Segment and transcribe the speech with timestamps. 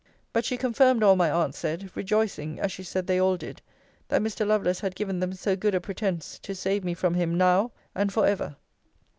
[0.33, 3.61] But she confirmed all my aunt said; rejoicing (as she said they all did)
[4.07, 4.47] that Mr.
[4.47, 8.11] Lovelace had given them so good a pretence to save me from him now, and
[8.11, 8.55] for ever.